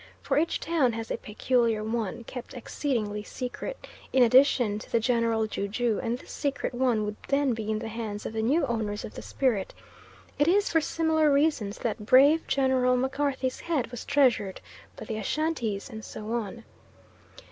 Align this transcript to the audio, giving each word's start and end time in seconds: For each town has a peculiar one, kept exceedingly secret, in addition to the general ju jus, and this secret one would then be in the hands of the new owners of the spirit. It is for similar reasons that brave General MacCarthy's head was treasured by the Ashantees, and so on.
For 0.23 0.39
each 0.39 0.59
town 0.59 0.93
has 0.93 1.11
a 1.11 1.17
peculiar 1.17 1.83
one, 1.83 2.23
kept 2.23 2.55
exceedingly 2.55 3.21
secret, 3.21 3.85
in 4.11 4.23
addition 4.23 4.79
to 4.79 4.91
the 4.91 4.99
general 4.99 5.45
ju 5.45 5.67
jus, 5.67 5.99
and 6.01 6.17
this 6.17 6.31
secret 6.31 6.73
one 6.73 7.05
would 7.05 7.17
then 7.27 7.53
be 7.53 7.69
in 7.69 7.77
the 7.77 7.87
hands 7.87 8.25
of 8.25 8.33
the 8.33 8.41
new 8.41 8.65
owners 8.65 9.05
of 9.05 9.13
the 9.13 9.21
spirit. 9.21 9.75
It 10.39 10.47
is 10.47 10.71
for 10.71 10.81
similar 10.81 11.31
reasons 11.31 11.77
that 11.77 12.03
brave 12.07 12.47
General 12.47 12.97
MacCarthy's 12.97 13.59
head 13.59 13.91
was 13.91 14.03
treasured 14.03 14.59
by 14.95 15.05
the 15.05 15.19
Ashantees, 15.19 15.87
and 15.87 16.03
so 16.03 16.31
on. 16.33 16.63